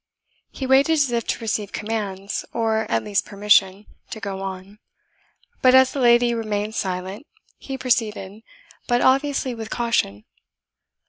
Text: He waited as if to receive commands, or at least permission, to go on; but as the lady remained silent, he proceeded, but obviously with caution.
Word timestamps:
He 0.51 0.65
waited 0.65 0.93
as 0.93 1.11
if 1.11 1.27
to 1.27 1.37
receive 1.41 1.71
commands, 1.73 2.43
or 2.53 2.89
at 2.91 3.03
least 3.03 3.23
permission, 3.27 3.85
to 4.09 4.19
go 4.19 4.41
on; 4.41 4.79
but 5.61 5.75
as 5.75 5.91
the 5.93 5.99
lady 5.99 6.33
remained 6.33 6.73
silent, 6.73 7.27
he 7.59 7.77
proceeded, 7.77 8.41
but 8.87 9.01
obviously 9.01 9.53
with 9.53 9.69
caution. 9.69 10.25